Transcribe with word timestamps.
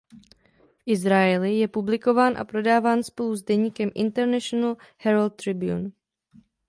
V 0.67 0.81
Izraeli 0.87 1.57
je 1.57 1.67
publikován 1.67 2.37
a 2.37 2.45
prodáván 2.45 3.03
spolu 3.03 3.35
s 3.35 3.43
deníkem 3.43 3.89
International 3.95 4.77
Herald 4.97 5.35
Tribune. 5.35 5.91